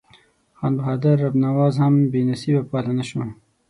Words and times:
خان 0.57 0.73
بهادر 0.77 1.15
رب 1.23 1.35
نواز 1.45 1.73
هم 1.83 1.93
بې 2.11 2.21
نصیبه 2.29 2.61
پاته 2.69 2.91
نه 2.97 3.03
شو. 3.09 3.19